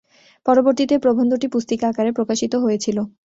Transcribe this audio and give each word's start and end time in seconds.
পরবর্তীতে 0.45 0.93
এ 0.95 1.03
প্রবন্ধটি 1.03 1.47
পুস্তিকা 1.53 1.85
আকারে 1.89 2.11
প্রকাশিত 2.11 2.53
হয়েছিল। 2.63 2.97